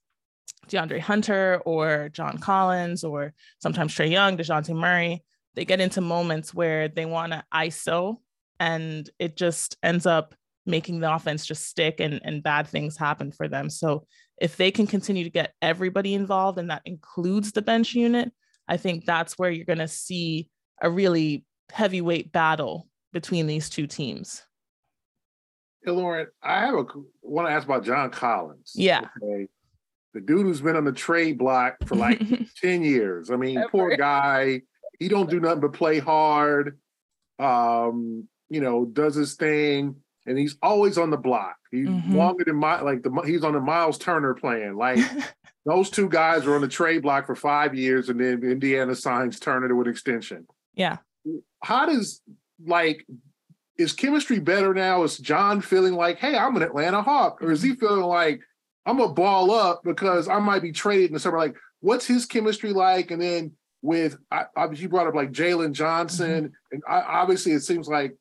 [0.68, 5.24] DeAndre Hunter or John Collins or sometimes Trae Young, DeJounte Murray,
[5.56, 8.18] they get into moments where they want to ISO
[8.60, 13.32] and it just ends up making the offense just stick and, and bad things happen
[13.32, 13.70] for them.
[13.70, 14.06] So
[14.42, 18.32] if they can continue to get everybody involved, and that includes the bench unit,
[18.68, 20.50] I think that's where you're going to see
[20.82, 24.44] a really heavyweight battle between these two teams.
[25.84, 26.86] Hey, Lauren, I have a
[27.22, 28.72] want to ask about John Collins.
[28.76, 29.08] Yeah.
[29.22, 29.48] Okay.
[30.14, 32.22] The dude who's been on the trade block for like
[32.62, 33.30] 10 years.
[33.30, 34.62] I mean, poor guy.
[35.00, 36.80] He don't do nothing but play hard.
[37.40, 41.56] Um, you know, does his thing and he's always on the block.
[41.72, 42.16] He's mm-hmm.
[42.16, 44.76] longer than my like the he's on the Miles Turner plan.
[44.76, 45.00] Like
[45.66, 49.40] those two guys were on the trade block for five years, and then Indiana signs
[49.40, 50.48] Turner to an extension.
[50.74, 50.98] Yeah.
[51.64, 52.22] How does
[52.66, 53.06] like
[53.78, 55.04] is chemistry better now?
[55.04, 58.42] Is John feeling like, hey, I'm an Atlanta Hawk, or is he feeling like
[58.86, 61.38] I'm a ball up because I might be traded in the summer?
[61.38, 63.12] Like, what's his chemistry like?
[63.12, 63.52] And then
[63.86, 66.54] with obviously you brought up like Jalen Johnson, mm-hmm.
[66.72, 68.16] and obviously it seems like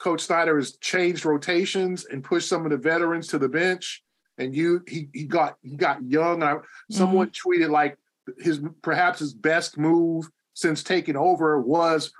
[0.00, 4.02] Coach Snyder has changed rotations and pushed some of the veterans to the bench.
[4.38, 6.42] And you, he he got he got young.
[6.42, 6.94] I, mm-hmm.
[6.94, 7.98] Someone tweeted like
[8.38, 12.12] his perhaps his best move since taking over was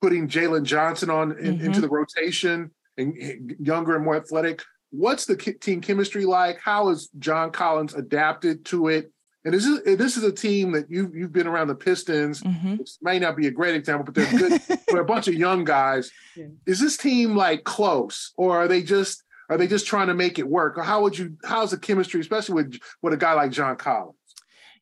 [0.00, 1.66] putting Jalen Johnson on in, mm-hmm.
[1.66, 4.62] into the rotation and younger and more athletic.
[4.90, 6.60] What's the team chemistry like?
[6.60, 9.12] How has John Collins adapted to it?
[9.46, 12.42] And this is this is a team that you you've been around the Pistons.
[12.42, 12.78] Mm-hmm.
[13.00, 14.60] may not be a great example, but they're good.
[14.90, 16.10] for a bunch of young guys.
[16.34, 16.46] Yeah.
[16.66, 20.40] Is this team like close, or are they just are they just trying to make
[20.40, 20.76] it work?
[20.76, 21.36] Or how would you?
[21.44, 24.16] How's the chemistry, especially with with a guy like John Collins?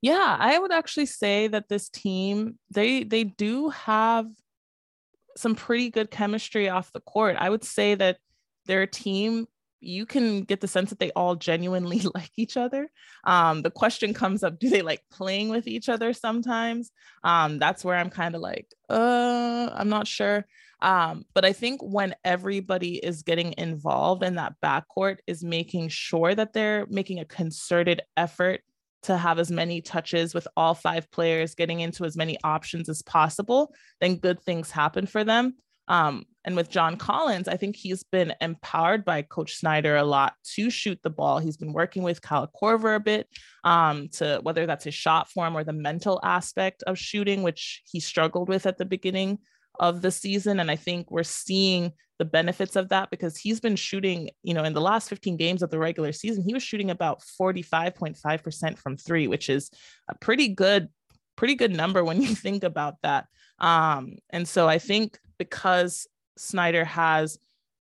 [0.01, 4.25] Yeah, I would actually say that this team they they do have
[5.37, 7.37] some pretty good chemistry off the court.
[7.39, 8.17] I would say that
[8.65, 9.47] they're a team
[9.87, 12.89] you can get the sense that they all genuinely like each other.
[13.25, 16.91] Um, the question comes up do they like playing with each other sometimes?
[17.23, 20.45] Um, that's where I'm kind of like, uh, I'm not sure.
[20.81, 26.35] Um, but I think when everybody is getting involved in that backcourt is making sure
[26.35, 28.61] that they're making a concerted effort
[29.05, 33.03] to have as many touches with all five players getting into as many options as
[33.03, 35.55] possible, then good things happen for them.
[35.89, 40.35] Um, and with John Collins, I think he's been empowered by Coach Snyder a lot
[40.55, 41.39] to shoot the ball.
[41.39, 43.29] He's been working with Kyle Korver a bit
[43.65, 48.01] um, to whether that's his shot form or the mental aspect of shooting, which he
[48.01, 49.39] struggled with at the beginning
[49.81, 50.61] of the season.
[50.61, 54.65] And I think we're seeing the benefits of that because he's been shooting, you know,
[54.65, 58.97] in the last 15 games of the regular season, he was shooting about 45.5% from
[58.97, 59.71] three, which is
[60.09, 60.89] a pretty good,
[61.37, 63.27] pretty good number when you think about that.
[63.59, 67.39] Um, and so I think because Snyder has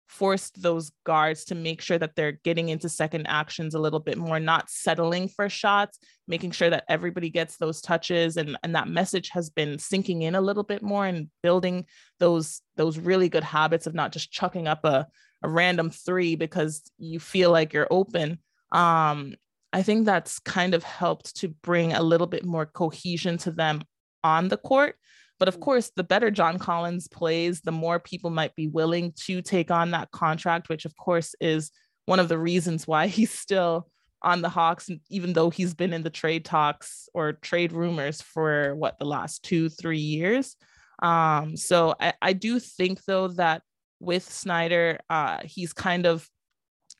[0.07, 4.17] forced those guards to make sure that they're getting into second actions a little bit
[4.17, 8.87] more, not settling for shots, making sure that everybody gets those touches and, and that
[8.87, 11.85] message has been sinking in a little bit more and building
[12.19, 15.05] those those really good habits of not just chucking up a,
[15.43, 18.39] a random three because you feel like you're open.
[18.71, 19.35] Um,
[19.73, 23.81] I think that's kind of helped to bring a little bit more cohesion to them
[24.23, 24.95] on the court
[25.39, 25.61] but of mm.
[25.61, 29.91] course, the better John Collins plays, the more people might be willing to take on
[29.91, 31.71] that contract, which of course is
[32.05, 33.87] one of the reasons why he's still
[34.23, 38.75] on the Hawks, even though he's been in the trade talks or trade rumors for
[38.75, 40.55] what the last two, three years.
[41.03, 43.61] Um, so I, I do think though that
[43.99, 46.27] with Snyder, uh, he's kind of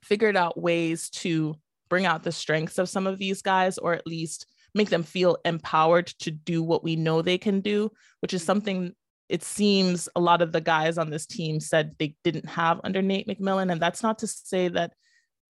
[0.04, 1.56] figured out ways to
[1.90, 4.46] bring out the strengths of some of these guys, or at least
[4.78, 8.94] make them feel empowered to do what we know they can do, which is something
[9.30, 13.02] it seems a lot of the guys on this team said they didn't have under
[13.02, 13.72] Nate McMillan.
[13.72, 14.94] And that's not to say that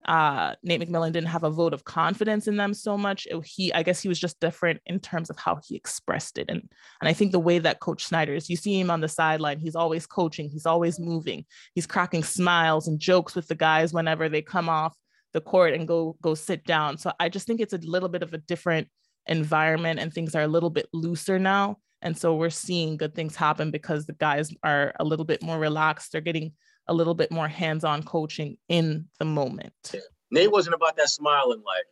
[0.05, 3.27] uh, Nate McMillan didn't have a vote of confidence in them so much.
[3.29, 6.45] It, he, I guess he was just different in terms of how he expressed it.
[6.49, 6.61] And,
[7.01, 9.59] and I think the way that Coach Snyder is, you see him on the sideline,
[9.59, 14.29] he's always coaching, he's always moving, he's cracking smiles and jokes with the guys whenever
[14.29, 14.95] they come off
[15.33, 16.97] the court and go go sit down.
[16.97, 18.87] So I just think it's a little bit of a different
[19.27, 21.77] environment and things are a little bit looser now.
[22.01, 25.57] And so we're seeing good things happen because the guys are a little bit more
[25.57, 26.11] relaxed.
[26.11, 26.53] They're getting
[26.87, 29.73] a little bit more hands-on coaching in the moment.
[29.93, 29.99] Yeah.
[30.31, 31.83] Nate wasn't about that smile in life.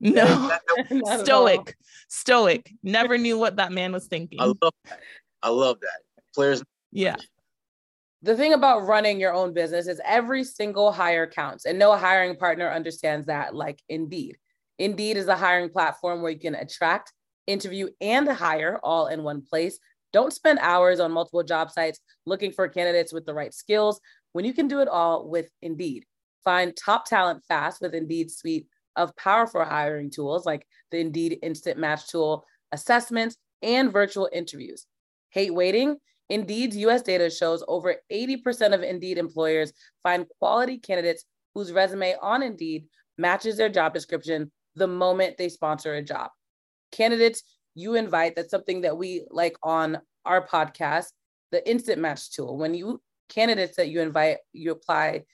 [0.00, 1.76] No, stoic,
[2.08, 2.72] stoic.
[2.82, 4.40] Never knew what that man was thinking.
[4.40, 5.00] I love that.
[5.42, 6.00] I love that.
[6.34, 6.62] Players.
[6.90, 7.16] Yeah.
[8.22, 12.36] The thing about running your own business is every single hire counts, and no hiring
[12.36, 14.38] partner understands that like Indeed.
[14.80, 17.12] Indeed is a hiring platform where you can attract,
[17.46, 19.78] interview, and hire all in one place.
[20.10, 24.00] Don't spend hours on multiple job sites looking for candidates with the right skills
[24.32, 26.06] when you can do it all with Indeed.
[26.44, 31.78] Find top talent fast with Indeed's suite of powerful hiring tools like the Indeed Instant
[31.78, 34.86] Match tool, assessments, and virtual interviews.
[35.28, 35.98] Hate waiting?
[36.30, 42.42] Indeed's US data shows over 80% of Indeed employers find quality candidates whose resume on
[42.42, 42.86] Indeed
[43.18, 46.30] matches their job description the moment they sponsor a job.
[46.92, 47.42] Candidates
[47.74, 51.06] you invite, that's something that we like on our podcast,
[51.50, 52.58] the Instant Match tool.
[52.58, 55.24] When you candidates that you invite, you apply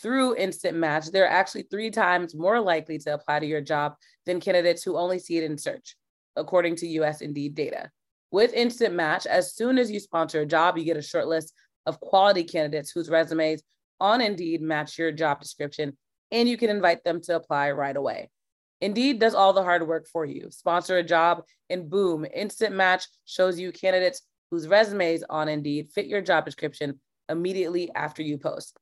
[0.00, 4.40] through Instant Match, they're actually three times more likely to apply to your job than
[4.40, 5.96] candidates who only see it in search,
[6.36, 7.90] according to US Indeed data.
[8.30, 11.52] With Instant Match, as soon as you sponsor a job, you get a short list
[11.86, 13.62] of quality candidates whose resumes
[13.98, 15.96] on Indeed match your job description,
[16.30, 18.30] and you can invite them to apply right away.
[18.80, 20.50] Indeed does all the hard work for you.
[20.50, 26.06] Sponsor a job, and boom, Instant Match shows you candidates whose resumes on Indeed fit
[26.06, 28.76] your job description immediately after you post.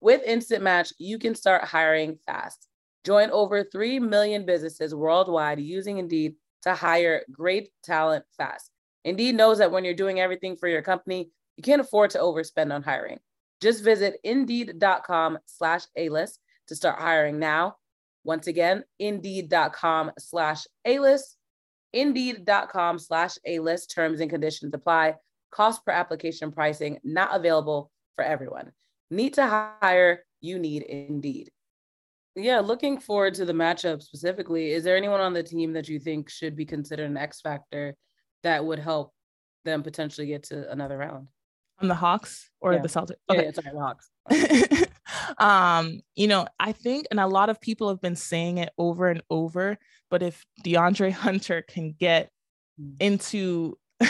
[0.00, 2.66] With Instant Match, you can start hiring fast.
[3.04, 8.70] Join over 3 million businesses worldwide using Indeed to hire great talent fast.
[9.04, 12.72] Indeed knows that when you're doing everything for your company, you can't afford to overspend
[12.72, 13.18] on hiring.
[13.60, 17.76] Just visit indeed.com slash A-list to start hiring now.
[18.24, 21.36] Once again, indeed.com slash A-list,
[21.92, 23.90] indeed.com slash A-list.
[23.94, 25.14] Terms and conditions apply.
[25.50, 28.72] Cost per application pricing not available for everyone.
[29.10, 31.50] Need to hire, you need Indeed.
[32.36, 34.70] Yeah, looking forward to the matchup specifically.
[34.70, 37.96] Is there anyone on the team that you think should be considered an X factor
[38.44, 39.12] that would help
[39.64, 41.26] them potentially get to another round?
[41.80, 42.82] On the Hawks or Yeah.
[42.82, 43.16] the Celtics?
[43.28, 44.10] Okay, yeah, sorry, the Hawks.
[45.38, 49.08] um, you know, I think, and a lot of people have been saying it over
[49.08, 49.78] and over,
[50.10, 52.30] but if DeAndre Hunter can get
[52.80, 52.96] Mm.
[53.00, 53.78] into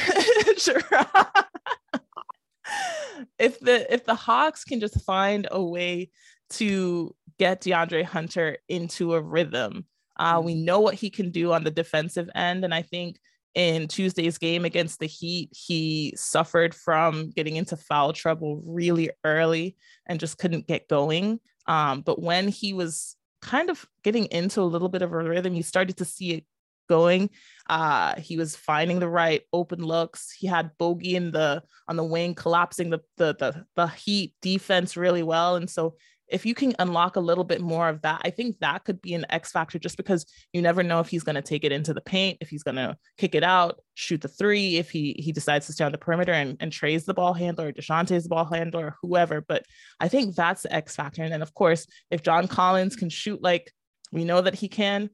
[3.38, 6.10] if the if the Hawks can just find a way
[6.50, 9.86] to get DeAndre Hunter into a rhythm,
[10.18, 13.18] uh, we know what he can do on the defensive end, and I think
[13.54, 19.76] in Tuesday's game against the Heat, he suffered from getting into foul trouble really early
[20.06, 21.40] and just couldn't get going.
[21.66, 25.54] Um, but when he was kind of getting into a little bit of a rhythm,
[25.54, 26.44] he started to see it
[26.88, 27.30] going.
[27.68, 30.32] Uh, he was finding the right open looks.
[30.32, 34.96] He had Bogey in the on the wing, collapsing the the the, the Heat defense
[34.96, 35.56] really well.
[35.56, 35.96] And so
[36.30, 39.14] if you can unlock a little bit more of that, I think that could be
[39.14, 41.92] an X factor just because you never know if he's going to take it into
[41.92, 45.32] the paint, if he's going to kick it out, shoot the three, if he he
[45.32, 48.28] decides to stay on the perimeter and, and Trae's the ball handler, or Dejounte's the
[48.28, 49.40] ball handler, or whoever.
[49.40, 49.64] But
[49.98, 51.22] I think that's the X factor.
[51.22, 53.72] And then, of course, if John Collins can shoot like
[54.12, 55.10] we know that he can,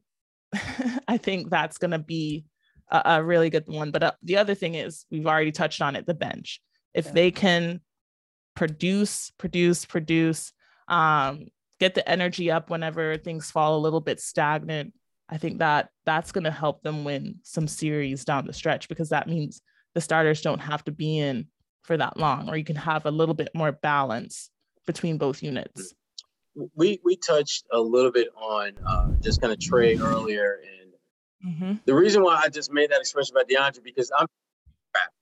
[1.08, 2.44] I think that's going to be
[2.90, 3.90] a, a, really good one.
[3.90, 6.60] But uh, the other thing is, we've already touched on it the bench.
[6.94, 7.12] If Yeah.
[7.12, 7.80] they can
[8.54, 10.52] produce, produce, produce,
[10.88, 11.48] um,
[11.80, 14.94] get the energy up whenever things fall a little bit stagnant,
[15.28, 19.08] I think that that's going to help them win some series down the stretch because
[19.08, 19.60] that means
[19.94, 21.48] the starters don't have to be in
[21.82, 24.50] for that long, or you can have a little bit more balance
[24.86, 25.94] between both units.
[26.74, 30.92] We we touched a little bit on uh, just kind of Trae earlier, and
[31.46, 31.74] Mm-hmm.
[31.84, 34.26] the reason why I just made that expression about DeAndre because I'm.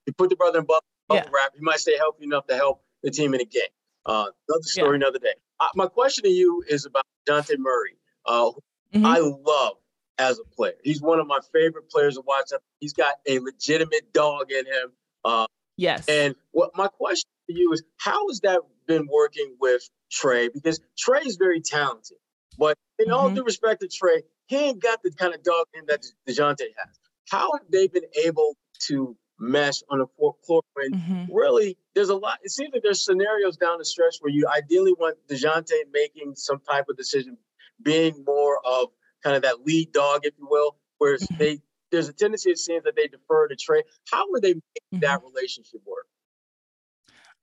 [0.07, 1.31] You put the brother in bubble, bubble Yeah.
[1.35, 3.63] wrap, he might stay healthy enough to help the team in a game.
[4.07, 5.35] Uh, another story, another day.
[5.61, 7.97] Uh, my question to you is about Dejounte Murray.
[8.27, 8.61] Uh, who
[9.01, 9.05] Mhm.
[9.05, 9.77] I love
[10.19, 10.75] as a player.
[10.83, 12.53] He's one of my favorite players to watch.
[12.53, 12.63] Up.
[12.81, 14.93] He's got a legitimate dog in him.
[15.25, 16.05] Uh, Yes.
[16.09, 20.53] and what my question to you is, how has that been working with Trae?
[20.53, 22.19] Because Trae is very talented,
[22.57, 23.37] but in all Mhm.
[23.37, 26.99] due respect to Trae, he ain't got the kind of dog in that Dejounte has.
[27.31, 28.57] How have they been able
[28.87, 31.27] to mesh on the floor floor when Mhm.
[31.29, 32.39] really there's a lot?
[32.43, 36.61] It seems like there's scenarios down the stretch where you ideally want Dejounte making some
[36.61, 37.37] type of decision,
[37.83, 38.89] being more of
[39.23, 41.39] kind of that lead dog, if you will, whereas Mhm.
[41.39, 43.83] they there's a tendency it seems that they defer to Trae.
[44.11, 44.63] How are they making
[44.95, 45.01] Mhm.
[45.01, 46.07] that relationship work?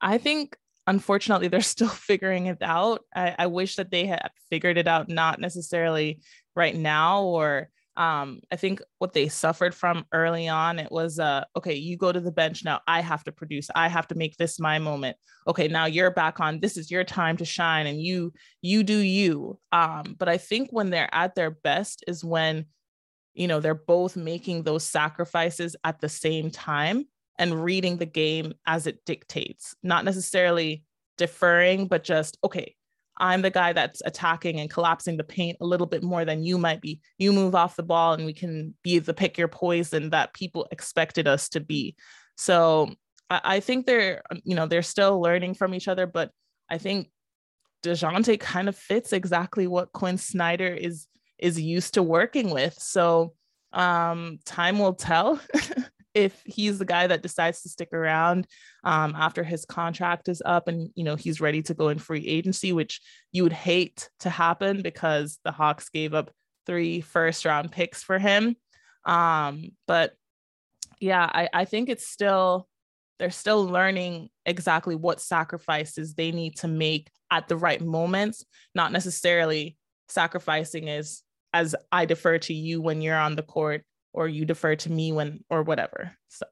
[0.02, 3.06] I think unfortunately they're still figuring it out.
[3.16, 6.20] I, I wish that they had figured it out, not necessarily
[6.56, 11.44] right now or um, I think what they suffered from early on, it was uh,
[11.58, 12.80] okay, you go to the bench now.
[12.88, 13.70] I have to produce.
[13.76, 15.18] I have to make this my moment.
[15.48, 16.60] Okay, now you're back on.
[16.60, 18.32] This is your time to shine, and you
[18.62, 19.60] you do you.
[19.72, 22.66] Um, but I think when they're at their best is when,
[23.34, 27.06] you know, they're both making those sacrifices at the same time
[27.38, 30.86] and reading the game as it dictates, not necessarily
[31.18, 32.76] deferring, but just okay,
[33.18, 36.58] I'm the guy that's attacking and collapsing the paint a little bit more than you
[36.58, 37.02] might be.
[37.18, 40.68] You move off the ball and we can be the pick your poison that people
[40.72, 41.96] expected us to be.
[42.38, 42.94] So
[43.30, 46.32] I, I think they're, you know, they're still learning from each other, but
[46.70, 47.10] I think
[47.84, 51.08] DeJounte kind of fits exactly what Quin Snyder is
[51.38, 52.76] is used to working with.
[52.80, 53.34] So
[53.74, 55.40] um time will tell
[56.14, 58.48] if he's the guy that decides to stick around
[58.84, 62.26] um, after his contract is up and you know he's ready to go in free
[62.28, 63.02] agency which
[63.32, 66.32] you would hate to happen because the hawks gave up
[66.66, 68.56] three first round picks for him.
[69.06, 70.14] Um, but
[71.02, 72.68] yeah I, I think it's still
[73.20, 78.92] they're still learning exactly what sacrifices they need to make at the right moments not
[78.92, 83.84] necessarily sacrificing as as i defer to you when you're on the court
[84.14, 86.12] or you defer to me when or whatever.
[86.28, 86.46] So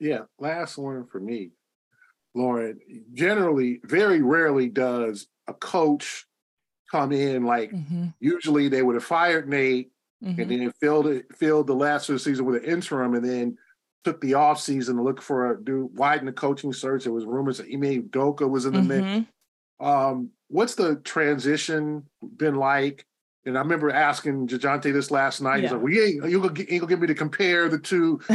[0.00, 1.50] yeah, last one for me.
[2.34, 2.78] Lauren,
[3.14, 6.26] generally, very rarely does a coach
[6.90, 8.06] come in like mm-hmm.
[8.18, 9.90] usually they would have fired Nate
[10.24, 10.40] mm-hmm.
[10.40, 13.58] and then filled it filled the last of the season with an interim and then
[14.04, 17.04] took the off season to look for a do widen the coaching search.
[17.04, 19.14] There was rumors that Ime Udoka was in the mm-hmm.
[19.14, 19.28] mix.
[19.80, 22.04] Um, what's the transition
[22.36, 23.04] been like?
[23.48, 25.56] And I remember asking Dejounte this last night.
[25.56, 25.62] Yeah.
[25.62, 28.18] He's like, "Well, you ain't, you gonna, ain't gonna get me to compare the two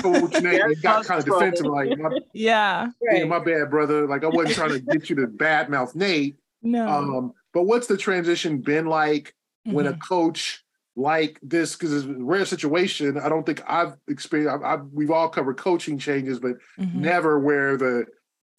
[0.00, 4.28] coach names." got kind of defensive, like, my, "Yeah, yeah, my bad, brother." Like, I
[4.28, 6.36] wasn't trying to get you to badmouth Nate.
[6.62, 6.88] No.
[6.88, 9.34] Um, but what's the transition been like
[9.66, 9.76] mm-hmm.
[9.76, 10.00] when a mm-hmm.
[10.00, 11.74] coach like this?
[11.74, 13.18] Because it's a rare situation.
[13.18, 14.54] I don't think I've experienced.
[14.54, 17.00] I've, I've, we've all covered coaching changes, but mm-hmm.
[17.00, 18.06] never where the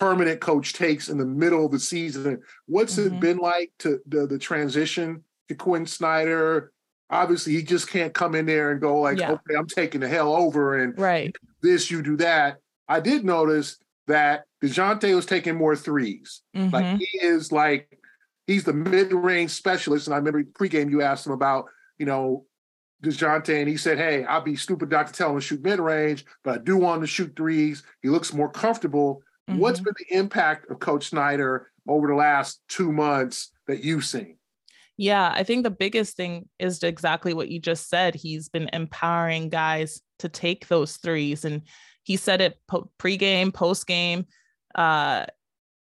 [0.02, 2.42] permanent coach takes in the middle of the season.
[2.66, 3.16] What's mm-hmm.
[3.16, 5.24] it been like to the, the transition?
[5.54, 6.72] To Quin Snyder.
[7.10, 9.32] Obviously, he just can't come in there and go like, yeah.
[9.32, 12.58] "Okay, I'm taking the hell over," and right this, you do that.
[12.88, 13.78] I did notice
[14.08, 16.70] that Dejounte was taking more 3s mm-hmm.
[16.70, 17.98] Like he is like
[18.46, 20.08] he's the mid-range specialist.
[20.08, 21.66] And I remember pregame you asked him about,
[21.98, 22.46] you know,
[23.02, 26.26] DeJounte, and he said, Hey, I'll be stupid not to tell him to shoot mid-range,
[26.44, 27.84] but I do want him to shoot threes.
[28.02, 29.22] He looks more comfortable.
[29.50, 29.60] Mm-hmm.
[29.60, 34.38] What's been the impact of Coach Snyder over the last two months that you've seen?
[34.98, 38.14] Yeah, I think the biggest thing is exactly what you just said.
[38.14, 41.64] He's been empowering guys to take those threes, and
[42.04, 44.26] he said it po- pregame, postgame.
[44.76, 45.26] Uh,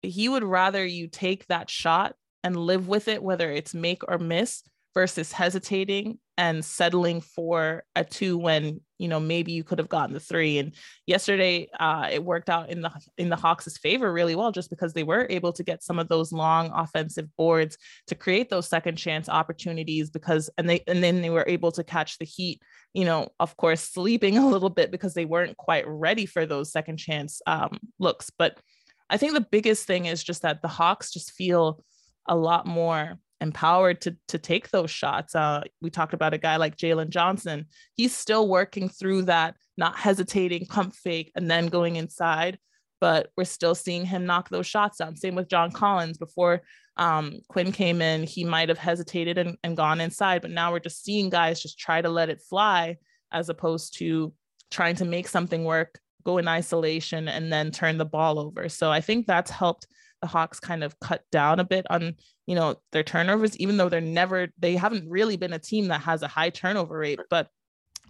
[0.03, 4.19] he would rather you take that shot and live with it, whether it's make or
[4.19, 4.63] miss,
[4.95, 10.15] versus hesitating and settling for a two when you know maybe you could have gotten
[10.15, 10.59] the three.
[10.59, 10.75] And
[11.07, 14.93] yesterday uh, it worked out in the in the hawks' favor really well just because
[14.93, 17.77] they were able to get some of those long offensive boards
[18.07, 21.85] to create those second chance opportunities because and they and then they were able to
[21.85, 22.61] catch the heat
[22.95, 26.73] you know of course sleeping a little bit because they weren't quite ready for those
[26.73, 28.31] second chance um, looks.
[28.31, 28.59] But
[29.09, 31.85] i think the biggest thing is just that the hawks just feel
[32.29, 35.35] a lot more empowered to to take those shots.
[35.35, 37.67] Uh, we talked about a guy like Jalen Johnson.
[37.95, 42.59] He's still working through that, not hesitating, pump fake, and then going inside.
[42.99, 45.17] But we're still seeing him knock those shots down.
[45.17, 46.17] Same with John Collins.
[46.17, 46.63] Before
[46.97, 50.41] um, Quin came in, he might have hesitated and, and gone inside.
[50.41, 52.97] But now we're just seeing guys just try to let it fly
[53.31, 54.33] as opposed to
[54.71, 58.71] trying to make something work, go in isolation, and then turn the ball over.
[58.71, 59.87] So I think that's helped
[60.21, 62.15] the Hawks kind of cut down a bit on,
[62.47, 66.01] you know, their turnovers, even though they're never, they haven't really been a team that
[66.03, 67.21] has a high turnover rate.
[67.31, 67.49] But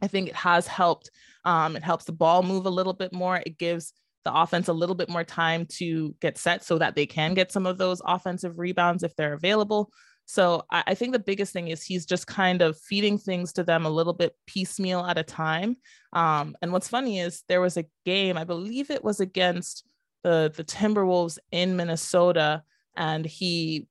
[0.02, 1.11] I think it has helped.
[1.44, 3.36] Um, it helps the ball move a little bit more.
[3.44, 3.92] It gives
[4.24, 7.52] the offense a little bit more time to get set so that they can get
[7.52, 9.90] some of those offensive rebounds if they're available.
[10.26, 13.62] So I, I, think the biggest thing is he's just kind of feeding things to
[13.62, 15.76] them a little bit piecemeal at a time.
[16.12, 19.84] Um, and what's funny is there was a game, I believe it was against
[20.27, 22.64] the the Timberwolves in Minnesota,
[22.97, 23.87] and he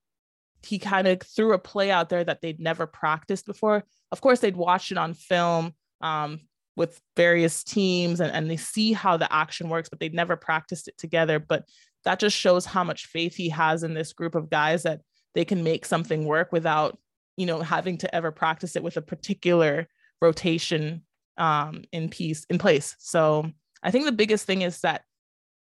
[0.65, 3.85] he kind of threw a play out there that they'd never practiced before.
[4.11, 6.41] Of course, they'd watched it on film um,
[6.75, 10.89] with various teams, and, and they see how the action works, but they'd never practiced
[10.89, 11.39] it together.
[11.39, 11.69] But
[12.03, 14.99] that just shows how much faith he has in this group of guys that
[15.35, 16.99] they can make something work without
[17.37, 19.87] you know having to ever practice it with a particular
[20.21, 21.03] rotation
[21.37, 22.93] um, in piece in place.
[22.99, 23.49] So
[23.81, 25.03] I think the biggest thing is that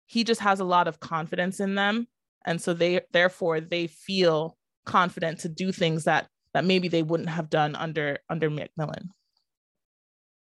[0.10, 2.08] he just has a lot of confidence in them
[2.46, 7.30] and so they therefore they feel confident to do things that that maybe they wouldn't
[7.30, 9.10] have done under under McMillan.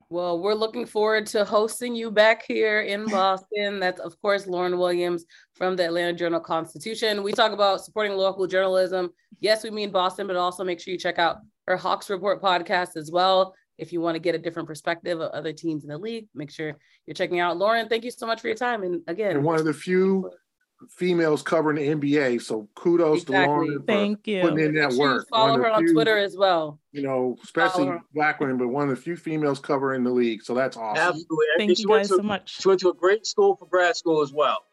[0.08, 3.78] Well, we're looking forward to hosting you back here in Boston.
[3.78, 7.22] That's, of course, Lauren Williams from the Atlanta Journal Constitution.
[7.22, 9.10] We talk about supporting local journalism.
[9.38, 11.36] Yes, we mean Boston, but also make sure you check out
[11.68, 13.54] her Hawks Report podcast as well.
[13.80, 16.50] If you want to get a different perspective of other teams in the league, make
[16.50, 16.76] sure
[17.06, 17.56] you're checking out.
[17.56, 18.82] Lauren, thank you so much for your time.
[18.82, 20.30] And again, and one of the few
[20.88, 22.42] females covering the NBA.
[22.42, 23.44] So kudos exactly.
[23.44, 23.82] to Lauren.
[23.86, 24.42] Thank you.
[24.42, 25.26] Putting in that work.
[25.28, 26.78] Follow her on few, Twitter as well.
[26.92, 30.42] You know, especially black women, but one of the few females covering the league.
[30.42, 31.02] So that's awesome.
[31.02, 31.46] Absolutely.
[31.58, 32.60] Thank you guys to, so much.
[32.60, 34.64] She went to a great school for grad school as well.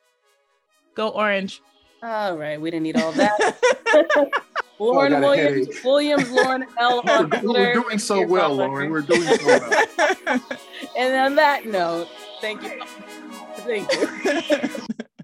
[0.96, 1.62] Go Orange.
[2.04, 4.32] All right, we didn't need all that.
[4.80, 7.02] Lauren oh, Williams, Williams, Lauren L.
[7.10, 7.48] On Twitter.
[7.48, 8.92] We're doing so well, Lauren.
[8.92, 10.42] We're doing so well.
[10.98, 12.08] and on that note,
[12.42, 12.84] thank you.
[13.66, 14.70] Thank you.